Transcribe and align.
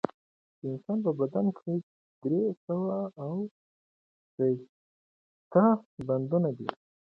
د 0.59 0.61
انسان 0.71 0.97
په 1.05 1.11
بدن 1.19 1.45
کښي 1.55 1.75
درې 2.23 2.41
سوه 2.65 2.97
او 3.23 3.33
شپېته 4.29 5.65
بندونه 6.07 6.49
دي 6.57 6.67